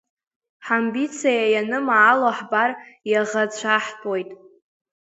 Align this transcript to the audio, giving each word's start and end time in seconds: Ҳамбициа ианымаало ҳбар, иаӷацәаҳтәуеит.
Ҳамбициа 0.65 1.51
ианымаало 1.53 2.29
ҳбар, 2.37 2.71
иаӷацәаҳтәуеит. 3.11 4.29